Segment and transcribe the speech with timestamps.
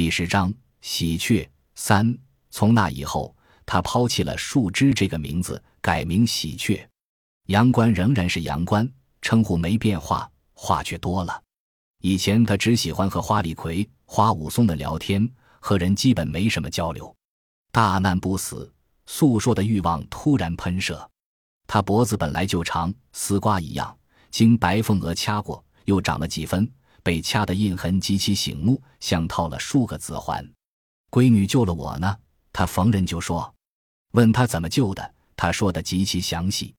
[0.00, 0.50] 第十章
[0.80, 2.18] 喜鹊三。
[2.48, 6.88] 从那以后，他抛弃了树枝这个名字，改名喜鹊。
[7.48, 8.90] 杨官仍然是杨官，
[9.20, 11.42] 称呼没变化，话却多了。
[12.00, 17.14] 以前他只喜欢和花李逵、花武松的聊天，和人基本没什么交流。
[17.70, 18.72] 大难不死，
[19.04, 21.06] 诉说的欲望突然喷射。
[21.66, 23.94] 他脖子本来就长，丝瓜一样，
[24.30, 26.66] 经白凤娥掐过，又长了几分，
[27.02, 30.48] 被掐的印痕极其醒目，像套了数个子环。
[31.10, 32.16] 闺女救了我呢，
[32.52, 33.52] 他逢人就说。
[34.12, 36.74] 问他怎么救的，他说的极其详细。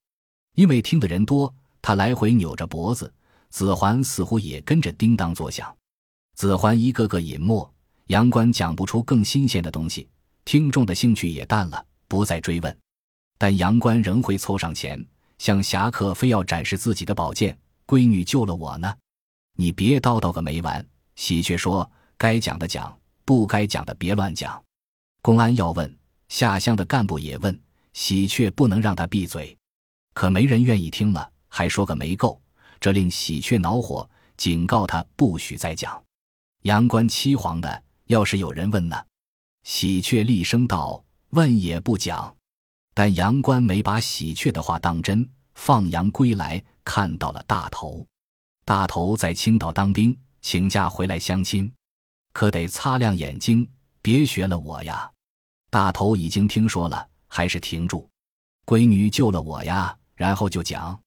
[0.54, 3.12] 因为听的人多，他来回扭着脖子，
[3.48, 5.74] 子环似乎也跟着叮当作响。
[6.34, 7.70] 子环一个个隐没，
[8.08, 10.08] 杨官讲不出更新鲜的东西，
[10.44, 12.78] 听众的兴趣也淡了，不再追问。
[13.38, 15.02] 但杨官仍会凑上前，
[15.38, 17.58] 向侠客非要展示自己的宝剑。
[17.86, 18.94] 闺女救了我呢，
[19.54, 20.84] 你别叨叨个没完。
[21.14, 24.62] 喜鹊说：“该讲的讲，不该讲的别乱讲。”
[25.22, 27.60] 公安要问，下乡的干部也问，
[27.92, 29.56] 喜鹊不能让他闭嘴。
[30.14, 32.40] 可没人愿意听了，还说个没够，
[32.80, 36.02] 这令喜鹊恼火，警告他不许再讲。
[36.62, 38.96] 阳关凄惶的，要是有人问呢？
[39.64, 42.34] 喜鹊厉声道：“问也不讲。”
[42.94, 48.06] 但阳关没把喜鹊的话当真，放羊归来，看到了大头。
[48.64, 51.72] 大头在青岛当兵，请假回来相亲，
[52.32, 53.68] 可得擦亮眼睛，
[54.00, 55.10] 别学了我呀。
[55.70, 58.08] 大头已经听说了，还是停住。
[58.64, 60.98] 闺女救了我呀，然后就讲。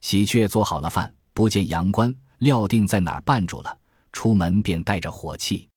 [0.00, 3.78] 喜鹊做好了饭，不见杨官，料定在哪儿绊住了，
[4.12, 5.68] 出门便带着火气。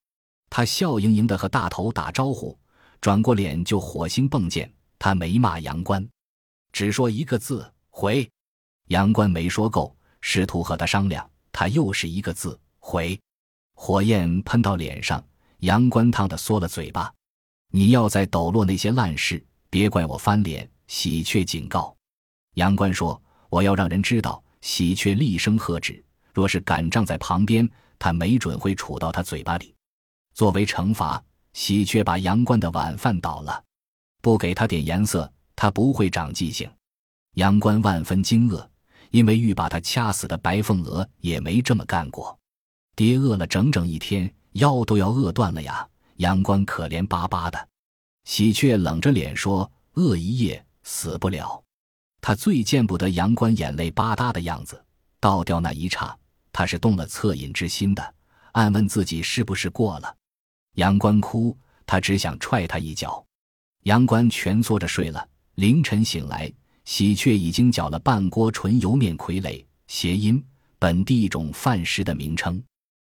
[0.49, 2.57] 他笑盈盈的和大头打招呼，
[3.01, 4.71] 转过脸就火星迸溅。
[4.99, 6.07] 他没骂杨官，
[6.71, 8.29] 只说一个字“回”。
[8.87, 13.19] 杨官没说够，试图和他商量，他又是一个字“回”。
[13.75, 15.23] 火焰喷到脸上，
[15.59, 17.13] 杨关烫得缩了嘴巴。
[17.71, 20.69] 你要再抖落那些烂事，别怪我翻脸。
[20.87, 21.95] 喜鹊警告。
[22.55, 26.03] 杨关说：“我要让人知道。”喜鹊厉声喝止。
[26.33, 27.69] 若是敢站在旁边，
[27.99, 29.73] 他没准会杵到他嘴巴里。
[30.33, 33.63] 作为惩罚，喜鹊把杨关的晚饭倒了。
[34.21, 36.69] 不给他点颜色，他不会长记性。
[37.35, 38.67] 杨关万分惊愕，
[39.11, 42.37] 因为欲把他掐死的白凤娥也没这么干过。
[42.95, 45.87] 爹饿了整整一天，腰都要饿断了呀！
[46.17, 47.67] 杨官可怜巴巴的。
[48.25, 51.63] 喜鹊冷着脸说：“饿一夜死不了。”
[52.19, 54.83] 他最见不得杨官眼泪吧嗒的样子。
[55.19, 56.17] 倒掉那一刹，
[56.51, 58.15] 他是动了恻隐之心的，
[58.51, 60.15] 暗问自己是不是过了。
[60.75, 63.23] 杨官哭，他只想踹他一脚。
[63.83, 65.27] 杨官蜷缩着睡了。
[65.55, 66.51] 凌晨醒来，
[66.87, 70.41] 喜鹊已经搅了半锅纯油面傀儡，谐音
[70.79, 72.63] 本地一种饭食的名称。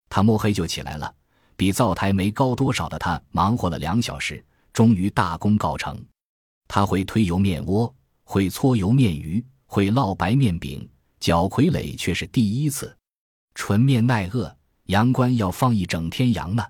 [0.09, 1.11] 他摸黑就起来了，
[1.55, 5.99] 比灶台没高多少的他忙活了两小时，终于大功告成。
[6.67, 7.91] 他会推油面窝，
[8.23, 10.87] 会搓油面鱼，会烙白面饼，
[11.19, 12.95] 搅傀儡却是第一次。
[13.55, 14.55] 纯面耐饿，
[14.85, 16.63] 阳关要放一整天羊呢。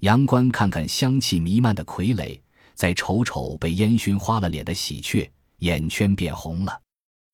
[0.00, 2.36] 阳关看看香气弥漫的傀儡。
[2.74, 5.30] 再瞅瞅被烟熏花了脸的喜鹊，
[5.62, 6.80] 眼圈变红了。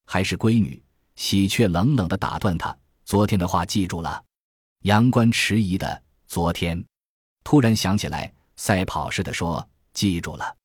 [0.06, 0.82] 还是闺女，
[1.16, 2.74] 喜鹊冷冷的打断他
[3.04, 4.22] ：“昨天的话记住了。”
[4.84, 6.82] 阳关迟疑的：“昨天。”
[7.44, 10.56] 突然想起来，赛跑似的说：“记住了。”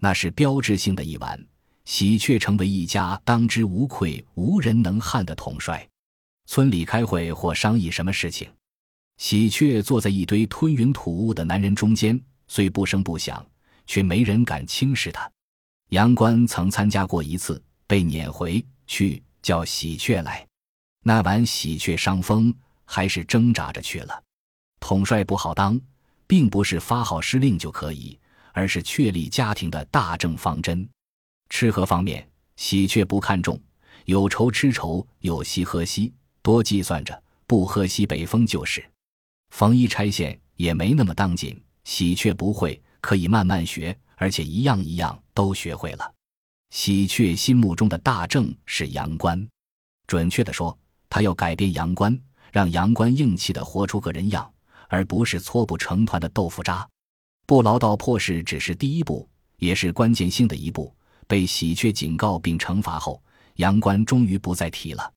[0.00, 1.38] 那是标志性的一晚，
[1.84, 5.86] 喜鹊成为一家当之无愧、无人能撼的统帅。
[6.46, 8.50] 村里开会或商议什么事情，
[9.18, 13.46] 喜鹊坐在一堆吞云吐雾的男人中间，虽不声不响。
[13.84, 15.30] 却没人敢轻视他。
[15.92, 20.46] 杨官曾参加过一次，被撵回去叫喜鹊来。
[21.04, 22.54] 那晚喜鹊伤风，
[22.86, 24.22] 还是挣扎着去了。
[24.80, 25.78] 统帅不好当，
[26.26, 28.18] 并不是发号施令就可以，
[28.54, 30.88] 而是确立家庭的大政方针。
[31.50, 32.26] 吃喝方面，
[32.56, 33.60] 喜鹊不看重，
[34.06, 36.10] 有愁吃愁，有稀喝稀，
[36.40, 38.82] 多计算着，不喝西北风就是。
[39.50, 42.82] 缝衣拆线也没那么当紧，喜鹊不会。
[43.02, 46.14] 可以慢慢学，而且一样一样都学会了。
[46.70, 49.46] 喜鹊心目中的大正是阳关，
[50.06, 50.76] 准确的说，
[51.10, 52.18] 他要改变阳关，
[52.50, 54.50] 让阳关硬气的活出个人样，
[54.88, 56.88] 而不是搓不成团的豆腐渣。
[57.46, 60.94] 不劳到破事只是第一步，也是关键性的一步。
[61.26, 63.22] 被喜鹊警告并惩罚后，
[63.56, 65.12] 阳关终于不再提了。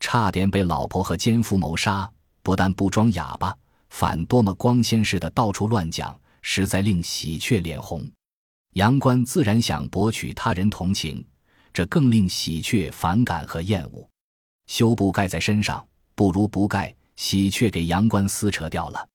[0.00, 2.10] 差点被老婆和奸夫谋杀，
[2.42, 3.56] 不但不装哑巴，
[3.90, 6.18] 反多么光鲜似的到处乱讲。
[6.42, 8.10] 实在令喜鹊脸红，
[8.74, 11.24] 杨官自然想博取他人同情，
[11.72, 14.08] 这更令喜鹊反感和厌恶。
[14.66, 15.84] 修补盖在身上，
[16.14, 16.94] 不如不盖。
[17.16, 19.08] 喜鹊给杨官撕扯掉了，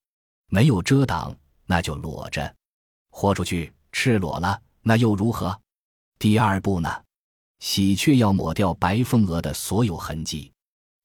[0.49, 1.35] 没有遮挡，
[1.65, 2.43] 那就裸着；
[3.09, 5.59] 豁出去赤裸了，那又如何？
[6.19, 7.01] 第二步呢？
[7.59, 10.51] 喜鹊要抹掉白凤娥的所有痕迹，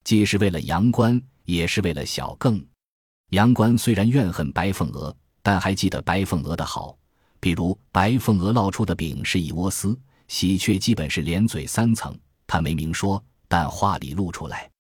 [0.05, 2.63] 既是为了杨官，也是为了小更。
[3.31, 6.99] 杨官虽然怨恨白凤娥，但还记得白凤娥的好，
[7.41, 9.99] 比如白凤娥烙出的饼是一窝丝，
[10.29, 12.17] 喜鹊基本是连嘴三层。
[12.47, 14.71] 他没明说，但话里露出来，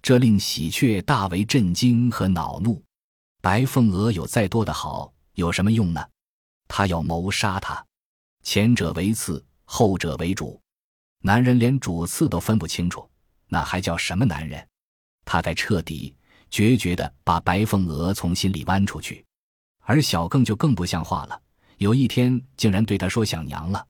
[0.00, 2.82] 这令喜鹊大为震惊和恼怒。
[3.42, 6.02] 白凤娥有再多的好，有什么用呢？
[6.68, 7.84] 他要谋杀他，
[8.42, 10.60] 前者为次，后者为主。
[11.20, 13.08] 男人连主次都分不清楚，
[13.48, 14.66] 那还叫什么男人？
[15.24, 16.14] 他该彻底、
[16.50, 19.24] 决绝地把白凤娥从心里剜出去。
[19.80, 21.40] 而小更就更不像话了，
[21.84, 23.86] 有一天竟然对他说想娘了，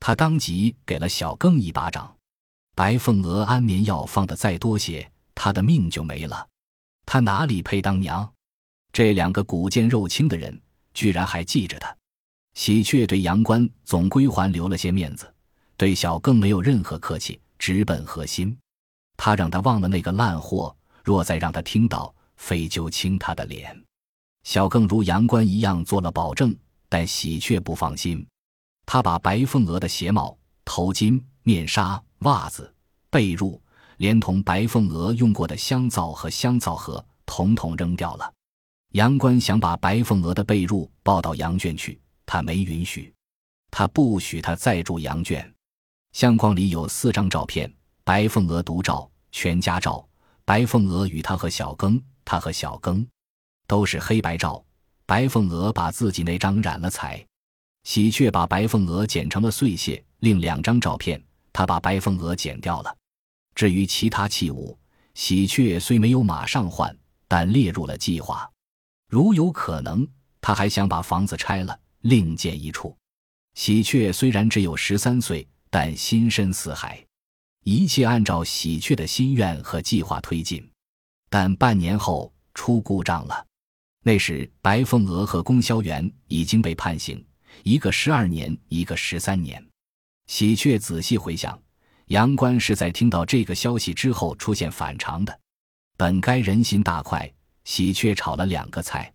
[0.00, 2.12] 他当即给了小更一巴掌。
[2.74, 6.44] 白凤娥安眠药放的再多些，他的命就没了。
[7.06, 8.28] 他哪里配当娘？
[8.92, 10.60] 这两个骨贱肉轻的人，
[10.92, 11.96] 居然还记着他。
[12.54, 15.32] 喜鹊对杨官总归还留了些面子。
[15.76, 18.58] 对小更没有任何客气，直奔核心。
[19.16, 23.80] 他让他忘了那个烂货，若再让他听到，非就亲他的脸。
[24.42, 26.52] 小更如杨关一样做了保证，
[26.88, 28.26] 但喜鹊不放心。
[28.86, 32.74] 他把白凤娥的鞋帽、头巾、面纱、袜子、
[33.10, 33.60] 被褥，
[33.98, 38.32] 连同白凤娥用过的香皂和香皂盒，统统扔掉了。
[38.92, 43.12] 杨官想把白凤娥的被褥抱到羊圈去，他没允许，
[43.70, 45.54] 他不许他再住羊圈。
[46.12, 47.70] 相框里有四张照片：
[48.02, 50.02] 白凤娥独照、全家照。
[50.46, 53.06] 白凤娥与他和小庚，他和小庚，
[53.66, 54.64] 都是黑白照。
[55.08, 57.26] 白凤娥把自己那张染了彩，
[57.84, 60.04] 喜鹊把白凤娥剪成了碎屑。
[60.18, 61.18] 另两张照片，
[61.50, 62.94] 他把白凤娥剪掉了。
[63.54, 64.78] 至于其他器物，
[65.14, 66.94] 喜鹊虽没有马上换，
[67.26, 68.46] 但列入了计划。
[69.08, 70.06] 如有可能，
[70.42, 72.94] 他还想把房子拆了，另建一处。
[73.54, 75.48] 喜鹊虽然只有十三岁。
[75.70, 77.04] 但心深似海，
[77.62, 80.66] 一切按照喜鹊的心愿和计划推进。
[81.28, 83.47] 但半年后出故障了。
[84.02, 87.22] 那时白凤娥和龚萧元已经被判刑，
[87.64, 89.64] 一个十二年，一个十三年。
[90.26, 91.60] 喜鹊仔细回想，
[92.06, 95.40] 杨官是在听到这个消息之后出现反常的。
[95.96, 97.30] 本该人心大快，
[97.64, 99.12] 喜鹊炒了两个菜，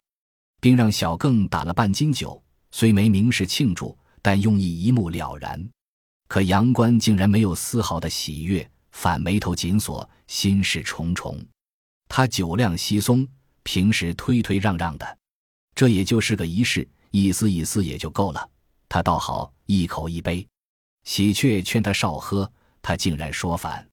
[0.59, 5.69] 并让小更打了半斤酒，虽没明示庆祝，但用意一目了然。
[6.27, 11.39] 可杨官竟然没有丝毫的喜悦，反眉头紧锁，心事重重。
[12.09, 13.27] 他酒量稀松，
[13.63, 15.17] 平时推推让让的，
[15.73, 18.49] 这也就是个仪式，意思意思也就够了。
[18.87, 20.47] 他倒好，一口一杯。
[21.03, 22.49] 喜鹊劝他少喝，
[22.81, 23.87] 他竟然说烦。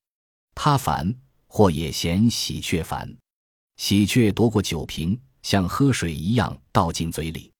[0.54, 1.14] 他烦，
[1.46, 3.16] 或也嫌喜鹊烦。
[3.76, 7.50] 喜鹊夺过酒瓶，像喝水一样倒进嘴里。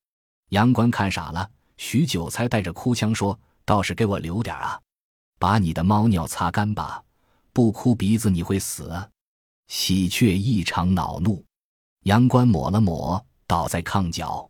[0.51, 3.39] 杨官看傻了，许久才带着哭腔说。
[3.63, 4.81] 倒是给我留点啊！
[5.39, 7.05] 把你的猫尿擦干吧，
[7.53, 8.91] 不哭鼻子你会死。
[9.69, 11.45] 喜鹊异常恼怒，
[12.05, 14.49] 杨官抹了抹，倒在炕角。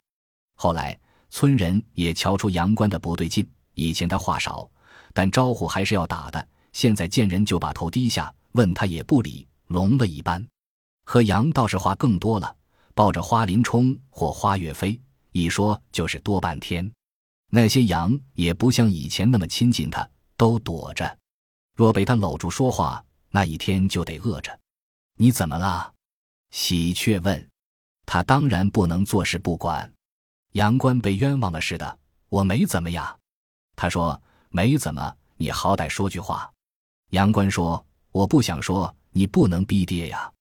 [0.55, 0.99] 后来
[1.31, 3.49] 村人也瞧出杨官的不对劲。
[3.75, 4.69] 以前他话少，
[5.15, 6.49] 但招呼还是要打的。
[6.73, 10.47] 现在见人就把头低下，问他也不理，聋了一般。
[11.07, 12.55] 和杨倒是话更多了，
[12.95, 15.01] 抱着花林冲或花岳飞，
[15.33, 16.89] 一说就是多半天。
[17.51, 21.19] 那些羊也不像以前那么亲近他，都躲着。
[21.75, 24.57] 若被他搂住说话，那一天就得饿着。
[25.17, 25.93] 你怎么了？
[26.51, 27.49] 喜鹊问。
[28.07, 29.93] 他当然不能坐视不管。
[30.53, 31.99] 杨官被冤枉了似的。
[32.29, 33.17] 我没怎么呀。
[33.77, 35.17] 他说没怎么。
[35.37, 36.51] 你好歹说句话。
[37.11, 38.95] 杨官说我不想说。
[39.13, 40.33] 你不能逼爹呀。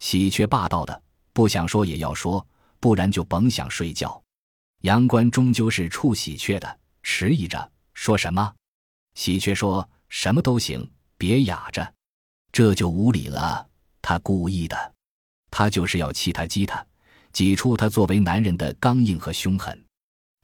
[0.00, 2.44] 喜鹊霸道的，不想说也要说，
[2.80, 4.20] 不然就甭想睡觉。
[4.80, 8.52] 杨官终究是处喜鹊的，迟疑着说什么。
[9.14, 11.94] 喜鹊说什么都行，别哑着，
[12.50, 13.64] 这就无理了。
[14.02, 14.94] 他故意的，
[15.50, 16.84] 他就是要气他、激他，
[17.32, 19.84] 挤出他作为男人的刚硬和凶狠。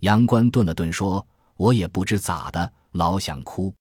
[0.00, 3.74] 杨官顿了顿说：“我也不知咋的，老想哭。”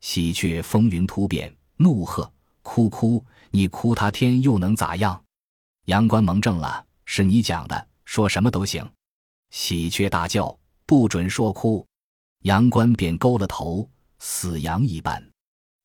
[0.00, 2.30] 喜鹊风云突变，怒喝
[2.62, 3.24] ：“哭哭！
[3.50, 5.22] 你哭他天又能咋样？”
[5.86, 8.86] 杨官蒙怔了：“是你讲的，说什么都行。”
[9.50, 11.86] 喜鹊大叫：“不准说哭！”
[12.42, 13.88] 杨官便勾了头，
[14.18, 15.22] 死羊一般。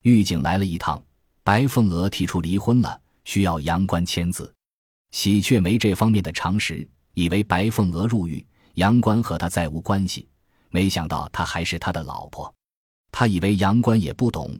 [0.04, 1.04] 狱警来了一趟，
[1.44, 4.52] 白凤娥提出离婚了，需要杨官签字。
[5.12, 8.46] 喜鹊没这方面的常识，以为白凤娥入狱，
[8.76, 10.28] 杨官和他再无关系。
[10.70, 12.54] 没想到他还是他的老婆。
[13.12, 14.56] 他以为杨官也不懂，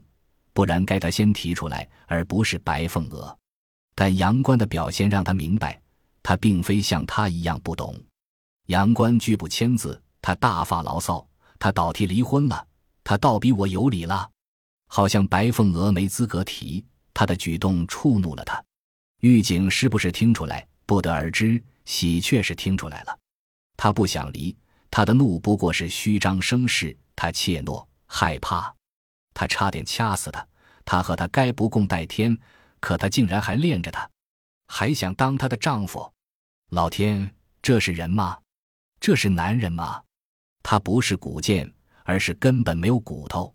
[0.52, 3.36] 不然该他先提出来，而不是白凤娥。
[3.94, 5.80] 但杨官的表现让他明白，
[6.22, 7.94] 他并非像他一样不懂。
[8.66, 11.24] 杨官拒不签字，他大发牢骚，
[11.58, 12.66] 他倒提离婚了，
[13.04, 14.28] 他倒比我有理了，
[14.88, 18.62] 好像白凤娥没资格提，他的举动触怒了他。
[19.20, 20.66] 狱警是不是听出来？
[20.86, 21.62] 不得而知。
[21.84, 23.18] 喜鹊是听出来了，
[23.76, 24.54] 他不想离，
[24.90, 28.74] 他的怒不过是虚张声势，他怯懦害怕，
[29.32, 30.46] 他差点掐死他。
[30.84, 32.38] 他和他该不共戴天，
[32.80, 34.08] 可他竟然还恋着他，
[34.66, 36.12] 还想当他的丈夫。
[36.70, 38.38] 老天，这是人吗？
[39.00, 40.02] 这是男人吗？
[40.62, 41.72] 他不是骨剑，
[42.04, 43.54] 而是根本没有骨头，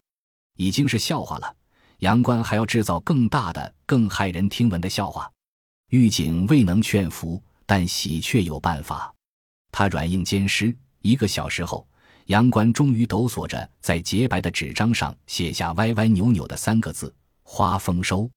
[0.57, 1.55] 已经是笑话了。
[1.99, 5.31] 杨官还要制造更大的、更骇人听闻的笑话。
[5.93, 9.13] 狱警未能劝服，但喜鹊有办法。
[9.71, 10.75] 他软硬兼施。
[11.03, 11.87] 一个小时后，
[12.25, 17.13] 杨官终于抖擞着在洁白的纸张上写下歪歪扭扭的三个字
[17.45, 18.27] ：“花丰收。”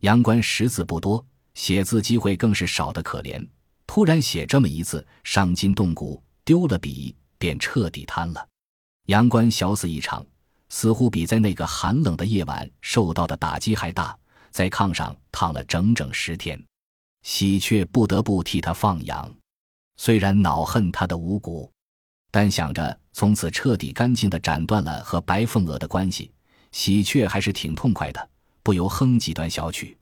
[0.00, 3.46] 杨官识字不多，写字机会更是少得可怜。
[3.86, 8.48] 突然写这么一字，伤筋动骨，丢了笔便彻底瘫了。
[9.08, 10.24] 杨官小死一场，
[10.70, 14.16] 似乎比在那个寒冷的夜晚受到的打击还大，
[14.50, 16.58] 在炕上躺了整整十天。
[17.24, 19.34] 喜鹊不得不替他放羊，
[19.96, 21.72] 虽然恼恨他的无辜，
[22.30, 26.30] 但想着从此彻底干净的斩断了和白凤娥的关系，
[26.70, 28.30] 喜鹊还是挺痛快的，
[28.62, 29.96] 不由哼几段小曲。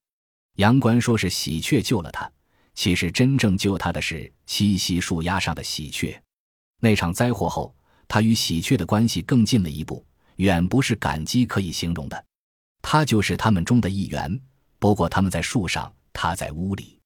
[0.57, 2.31] 杨官说是喜鹊救了他，
[2.75, 6.21] 其实真正救他的是栖息树丫上的喜鹊。
[6.81, 7.73] 那场灾祸后，
[8.09, 10.05] 他与喜鹊的关系更近了一步，
[10.37, 12.25] 远不是感激可以形容的。
[12.83, 14.41] 他就是他们中的一员，
[14.81, 16.99] 不过他们在树上，他在屋里。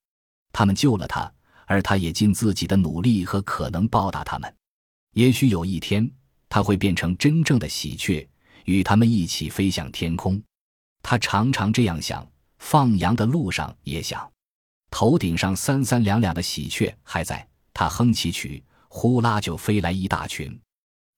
[0.59, 1.31] 他们救了他，
[1.67, 4.57] 而他也尽自己的努力和可能报答他们。
[5.13, 6.11] 也许有一天，
[6.49, 8.27] 他会变成真正的喜鹊，
[8.65, 10.43] 与他们一起飞向天空。
[11.03, 12.27] 他常常这样想，
[12.59, 14.27] 放羊的路上也想。
[14.91, 20.59] 头顶上三三两两的喜鹊还在，他哼起曲，呼啦就飞来一大群。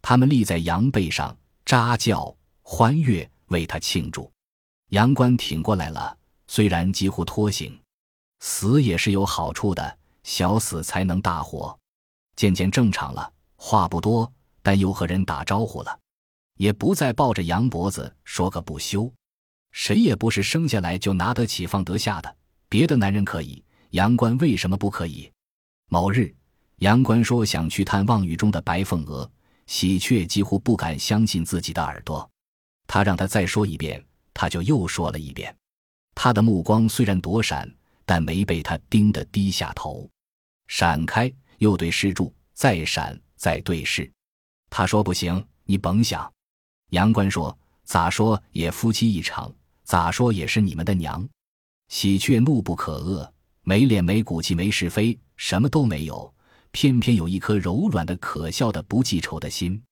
[0.03, 4.29] 他们立在羊背上，喳叫欢悦，为他庆祝。
[4.89, 6.19] 羊倌挺过来了，
[6.49, 7.79] 虽然几乎脱形。
[8.41, 11.77] 死也是有好处的，小死才能大活。
[12.37, 15.99] 渐渐正常了，话不多，但又和人打招呼了，
[16.57, 19.13] 也不再抱着羊脖子说个不休。
[19.73, 22.37] 谁也不是生下来就拿得起放得下的，
[22.69, 25.31] 别的男人可以，杨官为什么不可以？
[25.91, 26.35] 某日，
[26.77, 29.31] 杨官说想去探望雨中的白凤娥，
[29.67, 32.29] 喜鹊几乎不敢相信自己的耳朵。
[32.87, 34.03] 他让他再说一遍，
[34.33, 35.55] 他就又说了一遍。
[36.15, 37.71] 他的目光虽然躲闪。
[38.09, 40.09] 但没被他盯得低下头，
[40.67, 44.11] 闪开，又对视住，再闪，再对视。
[44.71, 46.33] 他说：“不行，你甭想。”
[46.89, 51.29] 杨官说：“咋说也夫妻一场，咋说也是你们的娘。”
[51.93, 56.35] 喜鹊怒不可遏，没脸没骨气没是非，什么都没有，
[56.71, 59.83] 偏偏有一颗柔软的可笑的不记仇的心。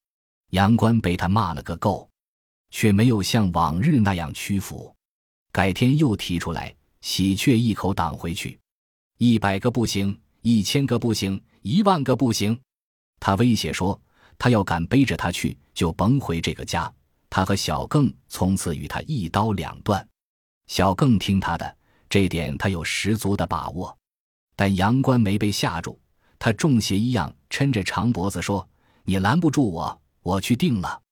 [0.52, 2.08] 杨官被他骂了个够，
[2.70, 4.96] 却没有像往日那样屈服，
[5.52, 6.74] 改天又提出来。
[7.00, 8.58] 喜鹊一口挡回去，
[9.18, 12.58] 一百个不行，一千个不行，一万个不行。
[13.20, 14.00] 他威胁说
[14.38, 16.92] ：“他要敢背着他去，就甭回这个家。”
[17.30, 20.06] 他和小更从此与他一刀两断。
[20.68, 21.76] 小更听他的，
[22.08, 23.96] 这点他有十足的把握。
[24.54, 25.98] 但杨官没被吓住，
[26.38, 28.68] 他中邪一样抻着长脖子说
[29.04, 31.02] ：“你拦不住我，我去定了。”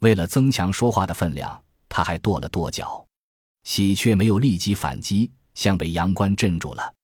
[0.00, 3.05] 为了增强说话的分量，他还跺了跺脚。
[3.66, 6.94] 喜鹊没有立即反击，像被阳关镇住了。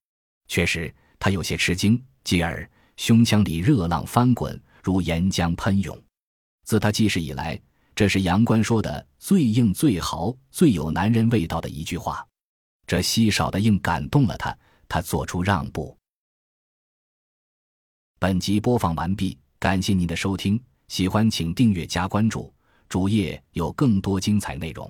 [0.46, 6.00] 确实，他有些吃惊，继而胸腔里热浪翻滚，如岩浆喷涌。
[6.62, 7.60] 自他记事以来，
[7.96, 12.24] 这是杨关说的最硬、最豪、最有男人味道的一句话。
[12.86, 15.98] 这稀少的硬感动了他，他做出让步。
[18.20, 22.54] 本集播放完毕，感谢您的收听，喜欢请订阅加关注，
[22.88, 24.88] 主页有更多精彩内容。